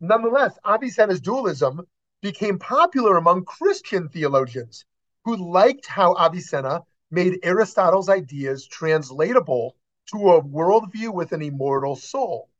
Nonetheless, 0.00 0.58
Avicenna's 0.64 1.20
dualism 1.20 1.86
became 2.20 2.58
popular 2.58 3.16
among 3.16 3.44
Christian 3.44 4.08
theologians 4.08 4.84
who 5.24 5.36
liked 5.36 5.86
how 5.86 6.16
Avicenna 6.16 6.84
made 7.10 7.40
Aristotle's 7.42 8.08
ideas 8.08 8.66
translatable 8.66 9.76
to 10.10 10.16
a 10.30 10.42
worldview 10.42 11.12
with 11.12 11.32
an 11.32 11.42
immortal 11.42 11.96
soul. 11.96 12.50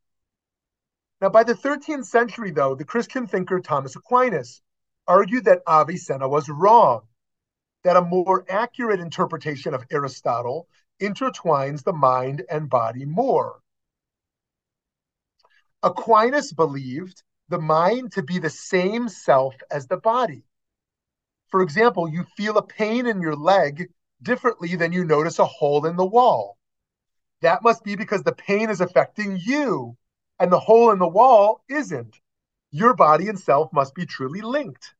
Now, 1.21 1.31
by 1.31 1.43
the 1.43 1.55
13th 1.55 2.05
century, 2.05 2.51
though, 2.51 2.75
the 2.75 2.85
Christian 2.85 3.27
thinker 3.27 3.61
Thomas 3.61 3.97
Aquinas 3.97 4.63
argued 5.07 5.45
that 5.47 5.63
Avicenna 5.67 6.29
was 6.29 6.49
wrong, 6.49 7.09
that 7.83 7.97
a 7.97 8.03
more 8.03 8.45
accurate 8.49 9.01
interpretation 9.01 9.75
of 9.75 9.85
Aristotle 9.91 10.69
intertwines 11.01 11.83
the 11.83 11.93
mind 11.93 12.45
and 12.51 12.69
body 12.69 13.05
more. 13.05 13.61
Aquinas 15.83 16.53
believed 16.53 17.23
the 17.49 17.59
mind 17.59 18.13
to 18.13 18.23
be 18.23 18.39
the 18.39 18.51
same 18.51 19.09
self 19.09 19.55
as 19.71 19.87
the 19.87 19.97
body. 19.97 20.45
For 21.49 21.63
example, 21.63 22.09
you 22.09 22.25
feel 22.37 22.59
a 22.59 22.67
pain 22.67 23.07
in 23.07 23.21
your 23.21 23.37
leg 23.37 23.91
differently 24.23 24.77
than 24.77 24.93
you 24.93 25.05
notice 25.05 25.39
a 25.39 25.45
hole 25.45 25.87
in 25.87 25.97
the 25.97 26.07
wall. 26.07 26.59
That 27.41 27.63
must 27.63 27.85
be 27.85 27.97
because 27.97 28.23
the 28.23 28.35
pain 28.35 28.69
is 28.69 28.81
affecting 28.81 29.39
you 29.41 29.97
and 30.39 30.53
the 30.53 30.61
hole 30.61 30.91
in 30.91 30.99
the 30.99 31.09
wall 31.09 31.63
isn't. 31.69 32.21
Your 32.71 32.95
body 32.95 33.29
and 33.29 33.39
self 33.39 33.73
must 33.73 33.95
be 33.95 34.05
truly 34.05 34.41
linked. 34.41 34.95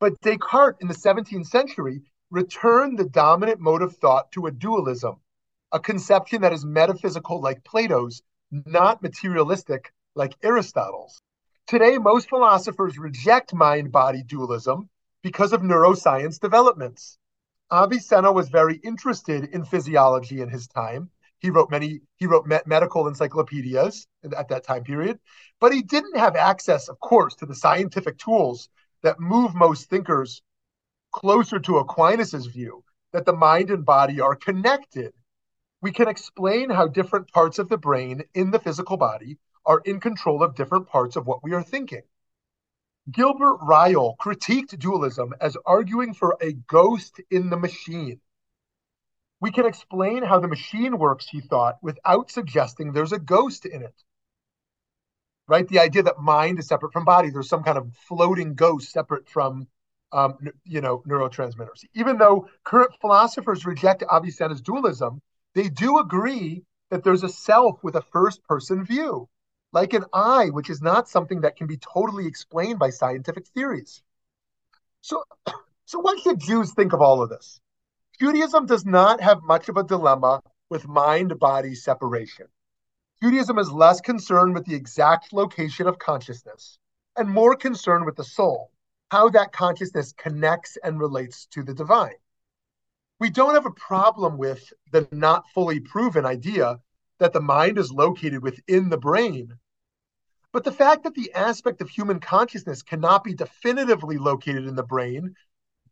But 0.00 0.20
Descartes 0.20 0.80
in 0.80 0.88
the 0.88 0.94
17th 0.94 1.46
century 1.46 2.02
returned 2.30 2.98
the 2.98 3.08
dominant 3.08 3.60
mode 3.60 3.82
of 3.82 3.96
thought 3.96 4.32
to 4.32 4.46
a 4.46 4.50
dualism, 4.50 5.20
a 5.70 5.78
conception 5.78 6.40
that 6.42 6.52
is 6.52 6.64
metaphysical 6.64 7.40
like 7.40 7.62
Plato's, 7.62 8.22
not 8.50 9.02
materialistic 9.02 9.92
like 10.16 10.36
Aristotle's. 10.42 11.21
Today, 11.72 11.96
most 11.96 12.28
philosophers 12.28 12.98
reject 12.98 13.54
mind 13.54 13.90
body 13.92 14.22
dualism 14.22 14.90
because 15.22 15.54
of 15.54 15.62
neuroscience 15.62 16.38
developments. 16.38 17.16
Avicenna 17.72 18.30
was 18.30 18.50
very 18.50 18.76
interested 18.84 19.44
in 19.44 19.64
physiology 19.64 20.42
in 20.42 20.50
his 20.50 20.66
time. 20.66 21.08
He 21.38 21.48
wrote 21.48 21.70
many, 21.70 22.02
he 22.16 22.26
wrote 22.26 22.44
me- 22.44 22.58
medical 22.66 23.08
encyclopedias 23.08 24.06
at 24.22 24.48
that 24.48 24.64
time 24.64 24.84
period, 24.84 25.18
but 25.60 25.72
he 25.72 25.80
didn't 25.80 26.18
have 26.18 26.36
access, 26.36 26.88
of 26.90 27.00
course, 27.00 27.36
to 27.36 27.46
the 27.46 27.54
scientific 27.54 28.18
tools 28.18 28.68
that 29.02 29.18
move 29.18 29.54
most 29.54 29.88
thinkers 29.88 30.42
closer 31.10 31.58
to 31.58 31.78
Aquinas's 31.78 32.44
view 32.48 32.84
that 33.14 33.24
the 33.24 33.32
mind 33.32 33.70
and 33.70 33.86
body 33.86 34.20
are 34.20 34.36
connected. 34.36 35.14
We 35.80 35.90
can 35.90 36.08
explain 36.08 36.68
how 36.68 36.88
different 36.88 37.32
parts 37.32 37.58
of 37.58 37.70
the 37.70 37.78
brain 37.78 38.24
in 38.34 38.50
the 38.50 38.60
physical 38.60 38.98
body 38.98 39.38
are 39.64 39.80
in 39.84 40.00
control 40.00 40.42
of 40.42 40.54
different 40.54 40.88
parts 40.88 41.16
of 41.16 41.26
what 41.26 41.42
we 41.42 41.52
are 41.52 41.62
thinking. 41.62 42.02
Gilbert 43.10 43.56
Ryle 43.62 44.16
critiqued 44.20 44.78
dualism 44.78 45.34
as 45.40 45.56
arguing 45.66 46.14
for 46.14 46.36
a 46.40 46.52
ghost 46.52 47.20
in 47.30 47.50
the 47.50 47.56
machine. 47.56 48.20
We 49.40 49.50
can 49.50 49.66
explain 49.66 50.22
how 50.22 50.38
the 50.38 50.46
machine 50.46 50.98
works, 50.98 51.26
he 51.28 51.40
thought, 51.40 51.78
without 51.82 52.30
suggesting 52.30 52.92
there's 52.92 53.12
a 53.12 53.18
ghost 53.18 53.66
in 53.66 53.82
it. 53.82 53.94
Right? 55.48 55.66
The 55.66 55.80
idea 55.80 56.04
that 56.04 56.20
mind 56.20 56.60
is 56.60 56.68
separate 56.68 56.92
from 56.92 57.04
body, 57.04 57.30
there's 57.30 57.48
some 57.48 57.64
kind 57.64 57.76
of 57.76 57.92
floating 58.06 58.54
ghost 58.54 58.92
separate 58.92 59.28
from 59.28 59.66
um, 60.12 60.36
you 60.64 60.80
know, 60.80 61.02
neurotransmitters. 61.08 61.84
Even 61.94 62.18
though 62.18 62.48
current 62.64 62.92
philosophers 63.00 63.66
reject 63.66 64.04
Avicenna's 64.10 64.60
dualism, 64.60 65.20
they 65.54 65.68
do 65.68 65.98
agree 65.98 66.64
that 66.90 67.02
there's 67.02 67.22
a 67.22 67.28
self 67.28 67.82
with 67.82 67.96
a 67.96 68.02
first 68.12 68.44
person 68.44 68.84
view, 68.84 69.28
like 69.72 69.92
an 69.94 70.04
eye, 70.12 70.50
which 70.50 70.70
is 70.70 70.82
not 70.82 71.08
something 71.08 71.40
that 71.42 71.56
can 71.56 71.66
be 71.66 71.78
totally 71.78 72.26
explained 72.26 72.78
by 72.78 72.90
scientific 72.90 73.46
theories. 73.48 74.02
So, 75.00 75.24
so 75.84 75.98
what 75.98 76.20
should 76.20 76.38
Jews 76.38 76.72
think 76.72 76.92
of 76.92 77.00
all 77.00 77.22
of 77.22 77.30
this? 77.30 77.60
Judaism 78.20 78.66
does 78.66 78.84
not 78.84 79.20
have 79.20 79.42
much 79.42 79.68
of 79.68 79.76
a 79.76 79.82
dilemma 79.82 80.42
with 80.70 80.86
mind 80.86 81.38
body 81.38 81.74
separation. 81.74 82.46
Judaism 83.22 83.58
is 83.58 83.70
less 83.70 84.00
concerned 84.00 84.54
with 84.54 84.64
the 84.64 84.74
exact 84.74 85.32
location 85.32 85.86
of 85.86 85.98
consciousness 85.98 86.78
and 87.16 87.28
more 87.28 87.56
concerned 87.56 88.04
with 88.04 88.16
the 88.16 88.24
soul 88.24 88.72
how 89.12 89.28
that 89.28 89.52
consciousness 89.52 90.14
connects 90.14 90.78
and 90.82 90.98
relates 90.98 91.44
to 91.44 91.62
the 91.62 91.74
divine. 91.74 92.16
We 93.20 93.28
don't 93.28 93.52
have 93.52 93.66
a 93.66 93.70
problem 93.70 94.38
with 94.38 94.72
the 94.90 95.06
not 95.12 95.44
fully 95.54 95.80
proven 95.80 96.24
idea 96.24 96.80
that 97.18 97.34
the 97.34 97.40
mind 97.42 97.76
is 97.76 97.92
located 97.92 98.42
within 98.42 98.88
the 98.88 98.96
brain. 98.96 99.52
But 100.52 100.64
the 100.64 100.72
fact 100.72 101.04
that 101.04 101.14
the 101.14 101.32
aspect 101.32 101.80
of 101.80 101.88
human 101.88 102.20
consciousness 102.20 102.82
cannot 102.82 103.24
be 103.24 103.34
definitively 103.34 104.18
located 104.18 104.66
in 104.66 104.76
the 104.76 104.82
brain 104.82 105.34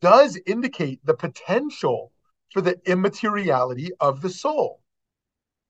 does 0.00 0.38
indicate 0.46 1.04
the 1.04 1.14
potential 1.14 2.12
for 2.52 2.60
the 2.60 2.78
immateriality 2.84 3.90
of 4.00 4.20
the 4.20 4.28
soul. 4.28 4.82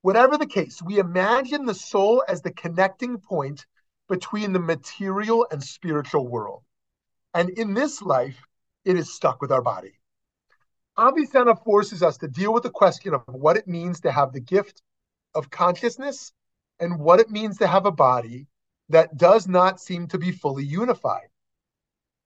Whatever 0.03 0.37
the 0.37 0.47
case, 0.47 0.83
we 0.83 0.99
imagine 0.99 1.67
the 1.67 1.75
soul 1.75 2.25
as 2.27 2.43
the 2.43 2.53
connecting 2.53 3.19
point 3.19 3.65
between 4.09 4.53
the 4.53 4.59
material 4.59 5.47
and 5.53 5.63
spiritual 5.63 6.27
world. 6.27 6.65
And 7.33 7.51
in 7.51 7.75
this 7.75 8.03
life, 8.03 8.45
it 8.85 8.97
is 8.97 9.15
stuck 9.15 9.41
with 9.41 9.53
our 9.53 9.63
body. 9.63 10.01
Avicenna 10.99 11.55
forces 11.55 12.03
us 12.03 12.19
to 12.19 12.29
deal 12.29 12.53
with 12.53 12.65
the 12.65 12.71
question 12.71 13.15
of 13.15 13.23
what 13.27 13.57
it 13.57 13.69
means 13.69 14.01
to 14.01 14.11
have 14.11 14.33
the 14.33 14.41
gift 14.41 14.83
of 15.35 15.51
consciousness 15.51 16.33
and 16.81 16.99
what 16.99 17.21
it 17.21 17.31
means 17.31 17.59
to 17.59 17.69
have 17.69 17.87
a 17.87 17.93
body 17.93 18.49
that 18.91 19.17
does 19.17 19.49
not 19.49 19.81
seem 19.81 20.07
to 20.09 20.19
be 20.19 20.33
fully 20.33 20.65
unified. 20.65 21.29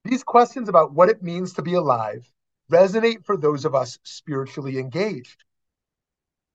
These 0.04 0.24
questions 0.24 0.68
about 0.68 0.92
what 0.92 1.08
it 1.08 1.22
means 1.22 1.52
to 1.54 1.62
be 1.62 1.74
alive 1.74 2.30
resonate 2.70 3.24
for 3.24 3.36
those 3.36 3.64
of 3.64 3.74
us 3.74 3.98
spiritually 4.02 4.78
engaged. 4.78 5.44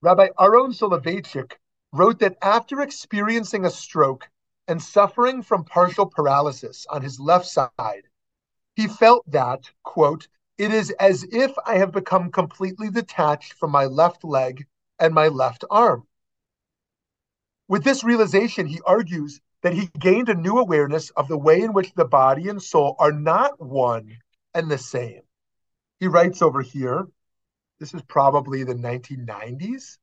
Rabbi 0.01 0.29
Aaron 0.39 0.71
Soloveitchik 0.71 1.53
wrote 1.93 2.19
that 2.19 2.37
after 2.41 2.81
experiencing 2.81 3.65
a 3.65 3.69
stroke 3.69 4.27
and 4.67 4.81
suffering 4.81 5.43
from 5.43 5.63
partial 5.63 6.05
paralysis 6.05 6.85
on 6.89 7.01
his 7.01 7.19
left 7.19 7.45
side, 7.45 8.03
he 8.75 8.87
felt 8.87 9.29
that, 9.29 9.69
quote, 9.83 10.27
it 10.57 10.73
is 10.73 10.89
as 10.99 11.23
if 11.31 11.51
I 11.65 11.77
have 11.77 11.91
become 11.91 12.31
completely 12.31 12.89
detached 12.89 13.53
from 13.53 13.71
my 13.71 13.85
left 13.85 14.23
leg 14.23 14.65
and 14.99 15.13
my 15.13 15.27
left 15.27 15.63
arm. 15.69 16.07
With 17.67 17.83
this 17.83 18.03
realization, 18.03 18.65
he 18.65 18.81
argues 18.85 19.39
that 19.61 19.73
he 19.73 19.89
gained 19.99 20.29
a 20.29 20.35
new 20.35 20.57
awareness 20.57 21.09
of 21.11 21.27
the 21.27 21.37
way 21.37 21.61
in 21.61 21.73
which 21.73 21.93
the 21.93 22.05
body 22.05 22.47
and 22.47 22.61
soul 22.61 22.95
are 22.99 23.11
not 23.11 23.61
one 23.61 24.17
and 24.53 24.69
the 24.69 24.77
same. 24.77 25.21
He 25.99 26.07
writes 26.07 26.41
over 26.41 26.61
here, 26.61 27.07
this 27.79 27.93
is 27.93 28.01
probably 28.03 28.63
the 28.63 28.75
1990s. 28.75 29.97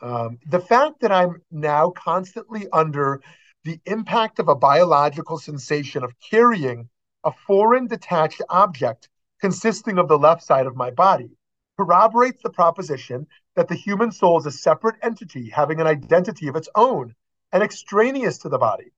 Um, 0.00 0.38
the 0.46 0.60
fact 0.60 1.00
that 1.00 1.12
I'm 1.12 1.42
now 1.50 1.90
constantly 1.90 2.66
under 2.72 3.20
the 3.64 3.80
impact 3.86 4.38
of 4.38 4.48
a 4.48 4.54
biological 4.54 5.38
sensation 5.38 6.04
of 6.04 6.14
carrying 6.30 6.88
a 7.24 7.32
foreign 7.46 7.86
detached 7.86 8.42
object 8.48 9.08
consisting 9.40 9.98
of 9.98 10.08
the 10.08 10.18
left 10.18 10.42
side 10.42 10.66
of 10.66 10.76
my 10.76 10.90
body, 10.90 11.30
corroborates 11.76 12.42
the 12.42 12.50
proposition 12.50 13.26
that 13.54 13.68
the 13.68 13.74
human 13.74 14.10
soul 14.10 14.38
is 14.38 14.46
a 14.46 14.50
separate 14.50 14.96
entity 15.02 15.48
having 15.48 15.80
an 15.80 15.86
identity 15.86 16.48
of 16.48 16.56
its 16.56 16.68
own 16.74 17.14
and 17.52 17.62
extraneous 17.62 18.38
to 18.38 18.48
the 18.48 18.58
body. 18.58 18.92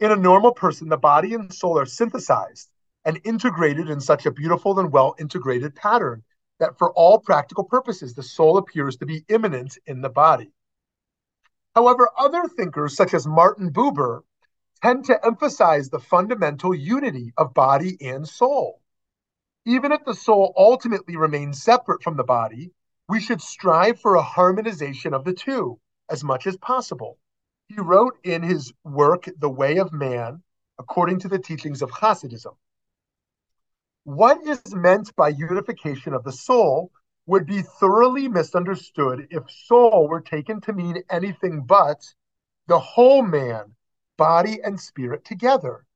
In 0.00 0.10
a 0.10 0.16
normal 0.16 0.52
person, 0.52 0.88
the 0.88 0.96
body 0.96 1.34
and 1.34 1.52
soul 1.52 1.78
are 1.78 1.86
synthesized 1.86 2.70
and 3.04 3.20
integrated 3.24 3.88
in 3.88 4.00
such 4.00 4.26
a 4.26 4.30
beautiful 4.30 4.78
and 4.78 4.92
well 4.92 5.14
integrated 5.18 5.74
pattern 5.74 6.22
that 6.58 6.78
for 6.78 6.92
all 6.92 7.18
practical 7.18 7.64
purposes, 7.64 8.14
the 8.14 8.22
soul 8.22 8.58
appears 8.58 8.96
to 8.96 9.06
be 9.06 9.24
immanent 9.28 9.78
in 9.86 10.00
the 10.00 10.10
body. 10.10 10.52
However, 11.74 12.08
other 12.18 12.48
thinkers, 12.48 12.96
such 12.96 13.14
as 13.14 13.26
Martin 13.26 13.72
Buber, 13.72 14.22
tend 14.82 15.04
to 15.06 15.24
emphasize 15.24 15.88
the 15.88 16.00
fundamental 16.00 16.74
unity 16.74 17.32
of 17.36 17.54
body 17.54 17.96
and 18.00 18.28
soul. 18.28 18.80
Even 19.66 19.92
if 19.92 20.04
the 20.04 20.14
soul 20.14 20.52
ultimately 20.56 21.16
remains 21.16 21.62
separate 21.62 22.02
from 22.02 22.16
the 22.16 22.24
body, 22.24 22.72
we 23.08 23.20
should 23.20 23.42
strive 23.42 24.00
for 24.00 24.14
a 24.14 24.22
harmonization 24.22 25.14
of 25.14 25.24
the 25.24 25.34
two 25.34 25.78
as 26.08 26.24
much 26.24 26.46
as 26.46 26.56
possible. 26.56 27.18
He 27.70 27.80
wrote 27.80 28.18
in 28.24 28.42
his 28.42 28.72
work, 28.82 29.28
The 29.38 29.48
Way 29.48 29.76
of 29.76 29.92
Man, 29.92 30.42
according 30.80 31.20
to 31.20 31.28
the 31.28 31.38
teachings 31.38 31.82
of 31.82 31.92
Hasidism. 31.92 32.56
What 34.02 34.44
is 34.44 34.74
meant 34.74 35.14
by 35.14 35.28
unification 35.28 36.12
of 36.12 36.24
the 36.24 36.32
soul 36.32 36.90
would 37.26 37.46
be 37.46 37.62
thoroughly 37.62 38.26
misunderstood 38.26 39.28
if 39.30 39.48
soul 39.48 40.08
were 40.08 40.20
taken 40.20 40.60
to 40.62 40.72
mean 40.72 41.04
anything 41.10 41.62
but 41.62 42.12
the 42.66 42.80
whole 42.80 43.22
man, 43.22 43.76
body 44.16 44.60
and 44.64 44.80
spirit 44.80 45.24
together. 45.24 45.86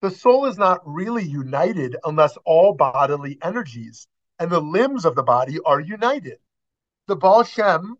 The 0.00 0.10
soul 0.10 0.46
is 0.46 0.58
not 0.58 0.80
really 0.84 1.22
united 1.22 1.94
unless 2.02 2.36
all 2.44 2.74
bodily 2.74 3.38
energies 3.40 4.08
and 4.40 4.50
the 4.50 4.58
limbs 4.58 5.04
of 5.04 5.14
the 5.14 5.22
body 5.22 5.60
are 5.64 5.78
united. 5.78 6.40
The 7.06 7.14
Baal 7.14 7.44
Shem 7.44 7.98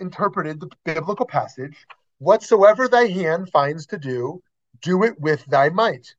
interpreted 0.00 0.58
the 0.58 0.70
biblical 0.84 1.26
passage 1.26 1.86
whatsoever 2.18 2.88
thy 2.88 3.06
hand 3.06 3.50
finds 3.50 3.86
to 3.86 3.98
do, 3.98 4.42
do 4.80 5.02
it 5.02 5.20
with 5.20 5.44
thy 5.46 5.68
might, 5.68 6.14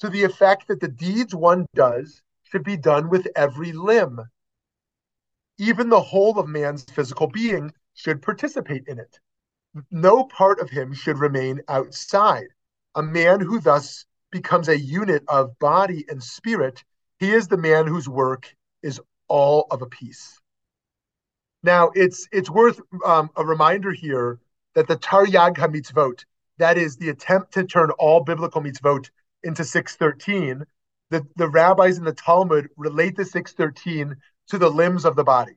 to 0.00 0.08
the 0.08 0.24
effect 0.24 0.68
that 0.68 0.80
the 0.80 0.88
deeds 0.88 1.34
one 1.34 1.66
does 1.74 2.22
should 2.44 2.64
be 2.64 2.76
done 2.76 3.08
with 3.08 3.28
every 3.36 3.72
limb. 3.72 4.20
Even 5.58 5.88
the 5.88 6.00
whole 6.00 6.38
of 6.38 6.48
man's 6.48 6.84
physical 6.84 7.26
being 7.26 7.72
should 7.94 8.22
participate 8.22 8.84
in 8.88 8.98
it. 8.98 9.18
No 9.90 10.24
part 10.24 10.58
of 10.58 10.70
him 10.70 10.92
should 10.92 11.18
remain 11.18 11.60
outside. 11.68 12.48
A 12.96 13.02
man 13.02 13.40
who 13.40 13.60
thus 13.60 14.04
becomes 14.32 14.68
a 14.68 14.78
unit 14.78 15.22
of 15.28 15.58
body 15.58 16.04
and 16.08 16.22
spirit, 16.22 16.82
he 17.18 17.32
is 17.32 17.46
the 17.46 17.56
man 17.56 17.86
whose 17.86 18.08
work 18.08 18.54
is 18.82 19.00
all 19.28 19.66
of 19.70 19.82
a 19.82 19.86
piece. 19.86 20.40
Now, 21.62 21.90
it's 21.94 22.26
it's 22.32 22.50
worth 22.50 22.80
um, 23.04 23.30
a 23.36 23.44
reminder 23.44 23.92
here 23.92 24.40
that 24.74 24.88
the 24.88 24.96
Taryag 24.96 25.56
HaMitzvot, 25.56 26.24
that 26.58 26.78
is 26.78 26.96
the 26.96 27.08
attempt 27.08 27.52
to 27.54 27.64
turn 27.64 27.90
all 27.98 28.20
biblical 28.20 28.62
mitzvot 28.62 29.10
into 29.42 29.64
613, 29.64 30.64
the, 31.10 31.26
the 31.36 31.48
rabbis 31.48 31.98
in 31.98 32.04
the 32.04 32.12
Talmud 32.12 32.68
relate 32.76 33.16
the 33.16 33.24
613 33.24 34.16
to 34.48 34.58
the 34.58 34.70
limbs 34.70 35.04
of 35.04 35.16
the 35.16 35.24
body, 35.24 35.56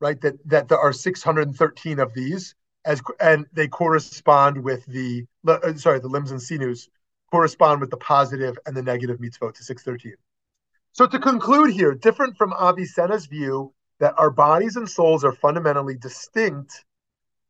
right? 0.00 0.20
That 0.20 0.34
that 0.46 0.68
there 0.68 0.78
are 0.78 0.92
613 0.92 1.98
of 1.98 2.14
these, 2.14 2.54
as 2.84 3.00
and 3.20 3.46
they 3.52 3.68
correspond 3.68 4.62
with 4.62 4.84
the 4.86 5.24
uh, 5.46 5.74
sorry, 5.74 6.00
the 6.00 6.08
limbs 6.08 6.30
and 6.30 6.42
sinews 6.42 6.88
correspond 7.30 7.80
with 7.80 7.90
the 7.90 7.96
positive 7.96 8.58
and 8.66 8.76
the 8.76 8.82
negative 8.82 9.18
mitzvot 9.18 9.54
to 9.54 9.64
613. 9.64 10.14
So 10.92 11.06
to 11.06 11.18
conclude 11.18 11.70
here, 11.70 11.94
different 11.94 12.36
from 12.36 12.52
Avicenna's 12.52 13.26
view 13.26 13.72
that 14.00 14.14
our 14.18 14.30
bodies 14.30 14.76
and 14.76 14.88
souls 14.88 15.24
are 15.24 15.32
fundamentally 15.32 15.96
distinct, 15.96 16.84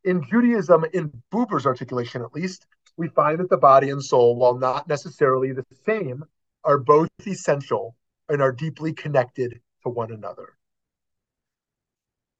in 0.08 0.24
Judaism, 0.26 0.86
in 0.94 1.12
Buber's 1.30 1.66
articulation 1.66 2.22
at 2.22 2.32
least, 2.32 2.66
we 2.96 3.08
find 3.08 3.38
that 3.40 3.50
the 3.50 3.58
body 3.58 3.90
and 3.90 4.02
soul, 4.02 4.36
while 4.36 4.56
not 4.56 4.88
necessarily 4.88 5.52
the 5.52 5.66
same, 5.84 6.24
are 6.64 6.78
both 6.78 7.10
essential 7.26 7.94
and 8.30 8.40
are 8.40 8.50
deeply 8.50 8.94
connected 8.94 9.60
to 9.82 9.90
one 9.90 10.10
another. 10.10 10.56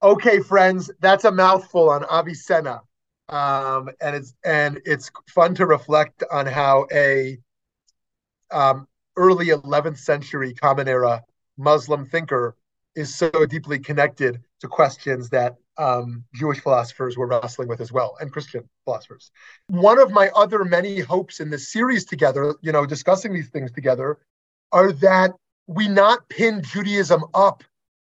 Okay, 0.03 0.41
friends, 0.41 0.91
that's 1.01 1.25
a 1.25 1.31
mouthful 1.31 1.91
on 1.91 2.05
Avicenna. 2.05 2.81
Um, 3.29 3.91
and 4.01 4.17
it's 4.17 4.35
and 4.43 4.81
it's 4.87 5.11
fun 5.29 5.55
to 5.57 5.67
reflect 5.67 6.25
on 6.33 6.47
how 6.47 6.87
a 6.91 7.37
um, 8.51 8.89
early 9.17 9.49
11th 9.49 9.99
century 9.99 10.55
common 10.55 10.89
era 10.89 11.23
Muslim 11.59 12.07
thinker 12.07 12.57
is 12.95 13.15
so 13.15 13.31
deeply 13.47 13.79
connected 13.79 14.41
to 14.61 14.69
questions 14.69 15.29
that 15.29 15.57
um, 15.79 16.25
Jewish 16.35 16.61
philosophers 16.61 17.17
were 17.17 17.27
wrestling 17.27 17.69
with 17.69 17.81
as 17.81 17.93
well, 17.93 18.17
and 18.21 18.33
Christian 18.33 18.69
philosophers. 18.85 19.31
One 19.69 19.99
of 19.99 20.11
my 20.11 20.31
other 20.35 20.65
many 20.65 21.01
hopes 21.01 21.41
in 21.41 21.51
this 21.51 21.73
series 21.73 22.05
together, 22.05 22.55
you 22.61 22.73
know, 22.73 22.85
discussing 22.85 23.33
these 23.33 23.49
things 23.49 23.71
together, 23.73 24.19
are 24.73 24.93
that 24.93 25.33
we 25.67 25.89
not 25.89 26.29
pin 26.29 26.63
Judaism 26.63 27.25
up 27.33 27.63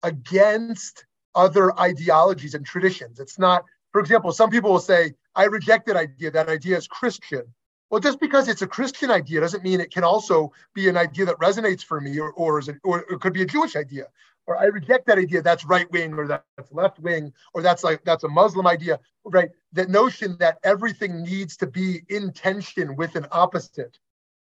against 0.03 1.05
other 1.35 1.77
ideologies 1.79 2.55
and 2.55 2.65
traditions. 2.65 3.19
It's 3.19 3.37
not, 3.37 3.63
for 3.91 4.01
example, 4.01 4.31
some 4.31 4.49
people 4.49 4.71
will 4.71 4.79
say, 4.79 5.13
I 5.35 5.45
reject 5.45 5.85
that 5.87 5.95
idea. 5.95 6.31
That 6.31 6.49
idea 6.49 6.77
is 6.77 6.87
Christian. 6.87 7.43
Well, 7.89 7.99
just 7.99 8.19
because 8.19 8.47
it's 8.47 8.61
a 8.61 8.67
Christian 8.67 9.09
idea 9.09 9.41
doesn't 9.41 9.63
mean 9.63 9.79
it 9.79 9.91
can 9.91 10.03
also 10.03 10.51
be 10.73 10.89
an 10.89 10.97
idea 10.97 11.25
that 11.25 11.37
resonates 11.39 11.83
for 11.83 11.99
me, 11.99 12.19
or 12.19 12.31
or, 12.33 12.59
it, 12.59 12.77
or 12.83 12.99
it 12.99 13.19
could 13.19 13.33
be 13.33 13.41
a 13.41 13.45
Jewish 13.45 13.75
idea, 13.75 14.05
or 14.49 14.57
I 14.57 14.65
reject 14.65 15.05
that 15.05 15.19
idea. 15.19 15.43
That's 15.43 15.63
right 15.63 15.89
wing, 15.91 16.15
or 16.15 16.27
that's 16.27 16.71
left 16.71 16.99
wing, 16.99 17.31
or 17.53 17.61
that's 17.61 17.83
like 17.83 18.03
that's 18.03 18.23
a 18.23 18.27
Muslim 18.27 18.65
idea, 18.65 18.99
right? 19.23 19.51
That 19.73 19.89
notion 19.89 20.35
that 20.39 20.57
everything 20.63 21.21
needs 21.21 21.55
to 21.57 21.67
be 21.67 22.01
in 22.09 22.33
tension 22.33 22.95
with 22.95 23.15
an 23.15 23.27
opposite, 23.31 23.99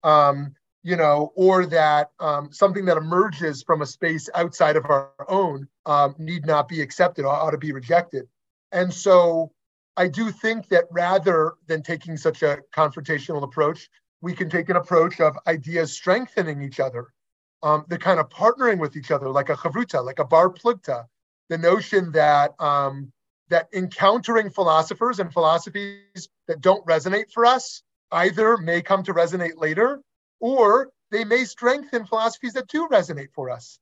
um, 0.03 0.53
you 0.83 0.95
know, 0.95 1.33
or 1.35 1.65
that 1.65 2.11
um, 2.19 2.53
something 2.53 2.85
that 2.85 2.97
emerges 2.97 3.63
from 3.63 3.81
a 3.81 3.87
space 3.87 4.29
outside 4.35 4.75
of 4.75 4.85
our 4.85 5.11
own 5.27 5.67
um, 5.87 6.13
need 6.19 6.45
not 6.45 6.67
be 6.67 6.79
accepted, 6.79 7.25
or 7.25 7.33
ought 7.33 7.51
to 7.51 7.57
be 7.57 7.71
rejected, 7.71 8.27
and 8.71 8.93
so 8.93 9.51
I 9.97 10.07
do 10.07 10.29
think 10.31 10.69
that 10.69 10.85
rather 10.91 11.55
than 11.65 11.81
taking 11.81 12.17
such 12.17 12.43
a 12.43 12.59
confrontational 12.71 13.41
approach, 13.43 13.89
we 14.21 14.33
can 14.33 14.47
take 14.47 14.69
an 14.69 14.75
approach 14.75 15.19
of 15.19 15.35
ideas 15.47 15.91
strengthening 15.91 16.61
each 16.61 16.79
other, 16.79 17.07
um, 17.63 17.85
the 17.87 17.97
kind 17.97 18.19
of 18.19 18.29
partnering 18.29 18.79
with 18.79 18.95
each 18.95 19.11
other, 19.11 19.29
like 19.29 19.49
a 19.49 19.55
chavruta, 19.55 20.03
like 20.03 20.19
a 20.19 20.25
bar 20.25 20.49
plugta, 20.49 21.05
the 21.49 21.57
notion 21.57 22.11
that 22.11 22.59
um, 22.61 23.11
that 23.49 23.67
encountering 23.73 24.49
philosophers 24.49 25.19
and 25.19 25.31
philosophies 25.31 26.29
that 26.47 26.61
don't 26.61 26.85
resonate 26.85 27.31
for 27.31 27.45
us 27.45 27.83
either 28.11 28.57
may 28.57 28.81
come 28.81 29.03
to 29.03 29.13
resonate 29.13 29.57
later, 29.57 30.01
or 30.39 30.91
they 31.11 31.23
may 31.23 31.43
strengthen 31.43 32.05
philosophies 32.05 32.53
that 32.53 32.67
do 32.67 32.87
resonate 32.89 33.31
for 33.33 33.49
us. 33.49 33.79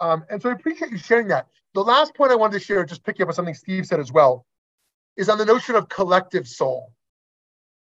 Um, 0.00 0.24
and 0.30 0.40
so 0.40 0.48
I 0.48 0.52
appreciate 0.52 0.90
you 0.90 0.98
sharing 0.98 1.28
that. 1.28 1.46
The 1.74 1.82
last 1.82 2.14
point 2.14 2.32
I 2.32 2.36
wanted 2.36 2.58
to 2.58 2.64
share, 2.64 2.84
just 2.84 3.04
picking 3.04 3.22
up 3.22 3.28
on 3.28 3.34
something 3.34 3.54
Steve 3.54 3.86
said 3.86 4.00
as 4.00 4.10
well, 4.10 4.46
is 5.16 5.28
on 5.28 5.38
the 5.38 5.44
notion 5.44 5.74
of 5.74 5.88
collective 5.88 6.48
soul. 6.48 6.92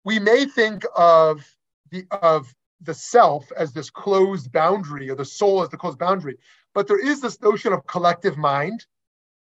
We 0.04 0.18
may 0.18 0.44
think 0.44 0.84
of 0.94 1.44
the 1.90 2.06
of 2.10 2.54
the 2.80 2.94
self 2.94 3.50
as 3.56 3.72
this 3.72 3.90
closed 3.90 4.52
boundary 4.52 5.10
or 5.10 5.16
the 5.16 5.24
soul 5.24 5.62
as 5.62 5.68
the 5.68 5.76
closed 5.76 5.98
boundary, 5.98 6.36
but 6.74 6.86
there 6.86 6.98
is 6.98 7.20
this 7.20 7.40
notion 7.40 7.72
of 7.72 7.86
collective 7.86 8.36
mind, 8.36 8.86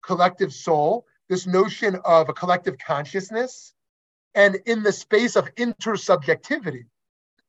collective 0.03 0.53
soul, 0.53 1.05
this 1.29 1.47
notion 1.47 1.95
of 2.03 2.29
a 2.29 2.33
collective 2.33 2.77
consciousness, 2.77 3.73
and 4.35 4.57
in 4.65 4.83
the 4.83 4.91
space 4.91 5.35
of 5.35 5.53
intersubjectivity, 5.55 6.85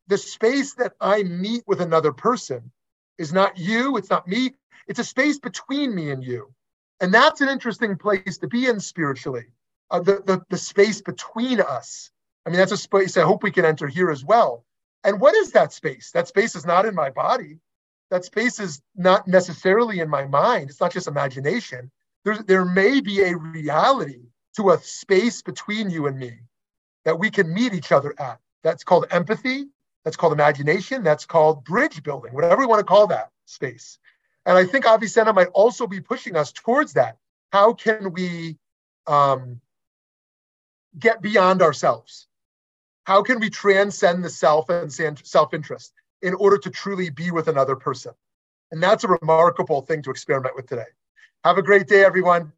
the 0.07 0.19
space 0.19 0.75
that 0.75 0.93
I 1.01 1.23
meet 1.23 1.65
with 1.67 1.81
another 1.81 2.13
person 2.13 2.71
is 3.19 3.33
not 3.33 3.59
you, 3.59 3.97
it's 3.97 4.11
not 4.11 4.29
me, 4.29 4.55
it's 4.87 4.99
a 4.99 5.05
space 5.05 5.39
between 5.39 5.95
me 5.95 6.11
and 6.11 6.23
you. 6.23 6.53
And 7.01 7.13
that's 7.13 7.41
an 7.41 7.49
interesting 7.49 7.97
place 7.97 8.39
to 8.39 8.49
be 8.49 8.67
in 8.67 8.81
spiritually 8.81 9.47
uh, 9.91 10.01
the, 10.01 10.23
the, 10.25 10.43
the 10.51 10.59
space 10.59 11.01
between 11.01 11.61
us. 11.61 12.11
I 12.47 12.51
mean, 12.51 12.59
that's 12.59 12.73
a 12.73 12.77
space 12.77 13.17
I 13.17 13.23
hope 13.23 13.43
we 13.43 13.51
can 13.51 13.65
enter 13.65 13.89
here 13.89 14.11
as 14.11 14.25
well. 14.25 14.65
And 15.05 15.21
what 15.21 15.35
is 15.35 15.53
that 15.53 15.73
space? 15.73 16.11
That 16.13 16.29
space 16.29 16.57
is 16.57 16.67
not 16.67 16.87
in 16.87 16.95
my 16.95 17.11
body. 17.11 17.59
That 18.11 18.25
space 18.25 18.59
is 18.59 18.83
not 18.97 19.29
necessarily 19.29 20.01
in 20.01 20.09
my 20.09 20.25
mind. 20.27 20.71
It's 20.71 20.81
not 20.81 20.93
just 20.93 21.07
imagination. 21.07 21.91
There, 22.25 22.39
there 22.43 22.65
may 22.65 23.01
be 23.01 23.23
a 23.23 23.37
reality 23.37 24.23
to 24.57 24.71
a 24.71 24.79
space 24.79 25.43
between 25.43 25.91
you 25.91 26.07
and 26.07 26.19
me 26.19 26.39
that 27.05 27.19
we 27.19 27.31
can 27.31 27.53
meet 27.53 27.75
each 27.75 27.93
other 27.93 28.15
at. 28.19 28.39
That's 28.63 28.85
called 28.85 29.07
empathy. 29.11 29.67
That's 30.05 30.17
called 30.17 30.33
imagination. 30.33 31.03
That's 31.03 31.27
called 31.27 31.65
bridge 31.65 32.03
building, 32.03 32.33
whatever 32.33 32.61
we 32.61 32.67
want 32.67 32.81
to 32.81 32.85
call 32.85 33.07
that 33.09 33.31
space. 33.47 33.99
And 34.47 34.57
I 34.57 34.65
think 34.65 34.87
Avicenna 34.87 35.33
might 35.33 35.49
also 35.49 35.87
be 35.87 36.01
pushing 36.01 36.37
us 36.37 36.53
towards 36.53 36.95
that. 36.95 37.19
How 37.53 37.73
can 37.73 38.13
we 38.13 38.59
um, 39.07 39.61
get 40.99 41.23
beyond 41.23 41.63
ourselves? 41.63 42.27
How 43.05 43.23
can 43.23 43.39
we 43.39 43.51
transcend 43.51 44.25
the 44.25 44.31
self 44.31 44.69
and 44.71 44.93
self 44.93 45.55
interest 45.55 45.93
in 46.23 46.35
order 46.35 46.59
to 46.59 46.71
truly 46.71 47.11
be 47.11 47.31
with 47.31 47.49
another 47.49 47.77
person? 47.77 48.13
And 48.73 48.83
that's 48.83 49.05
a 49.05 49.09
remarkable 49.09 49.83
thing 49.83 50.03
to 50.03 50.11
experiment 50.11 50.57
with 50.57 50.67
today. 50.67 50.87
Have 51.45 51.59
a 51.59 51.63
great 51.63 51.87
day, 51.87 52.05
everyone. 52.05 52.53